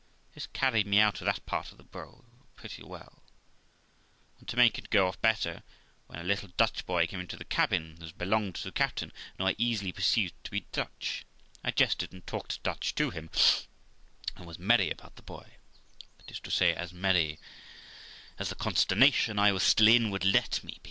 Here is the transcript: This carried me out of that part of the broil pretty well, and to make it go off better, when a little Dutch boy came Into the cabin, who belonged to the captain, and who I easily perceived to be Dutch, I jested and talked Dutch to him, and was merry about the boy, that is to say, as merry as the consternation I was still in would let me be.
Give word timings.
This 0.33 0.47
carried 0.47 0.87
me 0.87 0.97
out 0.99 1.21
of 1.21 1.25
that 1.25 1.45
part 1.45 1.71
of 1.71 1.77
the 1.77 1.83
broil 1.83 2.25
pretty 2.55 2.81
well, 2.81 3.21
and 4.39 4.47
to 4.47 4.57
make 4.57 4.79
it 4.79 4.89
go 4.89 5.07
off 5.07 5.21
better, 5.21 5.61
when 6.07 6.17
a 6.17 6.23
little 6.23 6.49
Dutch 6.57 6.87
boy 6.87 7.05
came 7.05 7.19
Into 7.19 7.37
the 7.37 7.45
cabin, 7.45 7.97
who 7.99 8.11
belonged 8.13 8.55
to 8.55 8.63
the 8.63 8.71
captain, 8.71 9.11
and 9.37 9.37
who 9.37 9.47
I 9.51 9.55
easily 9.59 9.91
perceived 9.91 10.33
to 10.43 10.49
be 10.49 10.61
Dutch, 10.71 11.23
I 11.63 11.69
jested 11.69 12.13
and 12.13 12.25
talked 12.25 12.63
Dutch 12.63 12.95
to 12.95 13.11
him, 13.11 13.29
and 14.35 14.47
was 14.47 14.57
merry 14.57 14.89
about 14.89 15.17
the 15.17 15.21
boy, 15.21 15.57
that 16.17 16.31
is 16.31 16.39
to 16.39 16.49
say, 16.49 16.73
as 16.73 16.91
merry 16.91 17.37
as 18.39 18.49
the 18.49 18.55
consternation 18.55 19.37
I 19.37 19.51
was 19.51 19.61
still 19.61 19.87
in 19.87 20.09
would 20.09 20.25
let 20.25 20.63
me 20.63 20.71
be. 20.71 20.79